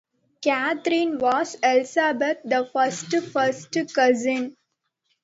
Catherine 0.41 1.19
was 1.19 1.53
Elizabeth 1.61 2.39
the 2.43 2.67
First's 2.73 3.31
first 3.31 3.93
cousin. 3.93 4.55